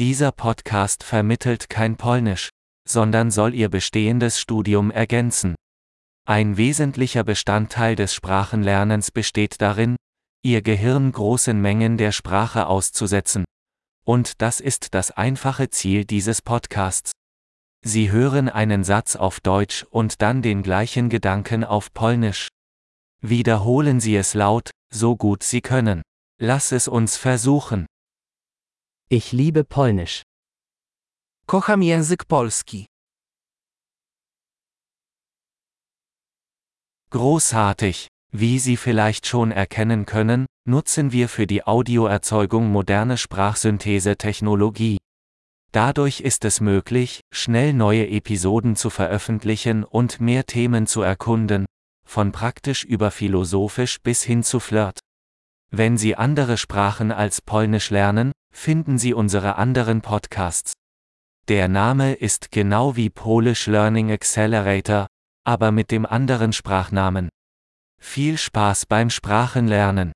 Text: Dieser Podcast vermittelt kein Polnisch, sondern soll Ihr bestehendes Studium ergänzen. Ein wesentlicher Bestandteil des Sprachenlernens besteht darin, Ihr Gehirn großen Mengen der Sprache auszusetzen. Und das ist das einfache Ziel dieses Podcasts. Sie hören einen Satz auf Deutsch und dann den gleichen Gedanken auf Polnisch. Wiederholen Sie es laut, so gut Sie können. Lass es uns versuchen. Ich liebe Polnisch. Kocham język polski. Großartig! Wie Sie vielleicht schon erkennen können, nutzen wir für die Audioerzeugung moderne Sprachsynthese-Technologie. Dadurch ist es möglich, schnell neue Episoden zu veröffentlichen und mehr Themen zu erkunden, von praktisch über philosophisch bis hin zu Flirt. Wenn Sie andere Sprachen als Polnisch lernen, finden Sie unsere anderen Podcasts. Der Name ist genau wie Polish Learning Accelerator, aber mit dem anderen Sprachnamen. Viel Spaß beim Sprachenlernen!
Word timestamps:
Dieser 0.00 0.32
Podcast 0.32 1.04
vermittelt 1.04 1.70
kein 1.70 1.96
Polnisch, 1.96 2.48
sondern 2.88 3.30
soll 3.30 3.54
Ihr 3.54 3.68
bestehendes 3.68 4.40
Studium 4.40 4.90
ergänzen. 4.90 5.54
Ein 6.26 6.56
wesentlicher 6.56 7.22
Bestandteil 7.22 7.94
des 7.94 8.12
Sprachenlernens 8.12 9.12
besteht 9.12 9.60
darin, 9.60 9.94
Ihr 10.42 10.62
Gehirn 10.62 11.12
großen 11.12 11.60
Mengen 11.60 11.96
der 11.96 12.10
Sprache 12.10 12.66
auszusetzen. 12.66 13.44
Und 14.04 14.42
das 14.42 14.58
ist 14.58 14.94
das 14.94 15.12
einfache 15.12 15.70
Ziel 15.70 16.04
dieses 16.04 16.42
Podcasts. 16.42 17.12
Sie 17.84 18.10
hören 18.10 18.48
einen 18.48 18.82
Satz 18.82 19.14
auf 19.14 19.38
Deutsch 19.38 19.86
und 19.90 20.22
dann 20.22 20.42
den 20.42 20.64
gleichen 20.64 21.08
Gedanken 21.08 21.62
auf 21.62 21.94
Polnisch. 21.94 22.48
Wiederholen 23.20 24.00
Sie 24.00 24.16
es 24.16 24.34
laut, 24.34 24.70
so 24.92 25.16
gut 25.16 25.44
Sie 25.44 25.60
können. 25.60 26.02
Lass 26.40 26.72
es 26.72 26.88
uns 26.88 27.16
versuchen. 27.16 27.86
Ich 29.16 29.30
liebe 29.30 29.62
Polnisch. 29.62 30.22
Kocham 31.46 31.82
język 31.82 32.26
polski. 32.26 32.86
Großartig! 37.10 38.08
Wie 38.32 38.58
Sie 38.58 38.76
vielleicht 38.76 39.28
schon 39.28 39.52
erkennen 39.52 40.04
können, 40.04 40.46
nutzen 40.68 41.12
wir 41.12 41.28
für 41.28 41.46
die 41.46 41.64
Audioerzeugung 41.64 42.72
moderne 42.72 43.16
Sprachsynthese-Technologie. 43.16 44.98
Dadurch 45.70 46.20
ist 46.20 46.44
es 46.44 46.60
möglich, 46.60 47.20
schnell 47.32 47.72
neue 47.72 48.08
Episoden 48.08 48.74
zu 48.74 48.90
veröffentlichen 48.90 49.84
und 49.84 50.20
mehr 50.20 50.44
Themen 50.44 50.88
zu 50.88 51.02
erkunden, 51.02 51.66
von 52.04 52.32
praktisch 52.32 52.82
über 52.82 53.12
philosophisch 53.12 54.00
bis 54.00 54.24
hin 54.24 54.42
zu 54.42 54.58
Flirt. 54.58 54.98
Wenn 55.70 55.98
Sie 55.98 56.16
andere 56.16 56.56
Sprachen 56.56 57.12
als 57.12 57.40
Polnisch 57.40 57.90
lernen, 57.90 58.32
finden 58.54 58.96
Sie 58.96 59.12
unsere 59.12 59.56
anderen 59.56 60.00
Podcasts. 60.00 60.72
Der 61.48 61.68
Name 61.68 62.14
ist 62.14 62.50
genau 62.50 62.96
wie 62.96 63.10
Polish 63.10 63.66
Learning 63.66 64.10
Accelerator, 64.10 65.06
aber 65.44 65.70
mit 65.72 65.90
dem 65.90 66.06
anderen 66.06 66.54
Sprachnamen. 66.54 67.28
Viel 68.00 68.38
Spaß 68.38 68.86
beim 68.86 69.10
Sprachenlernen! 69.10 70.14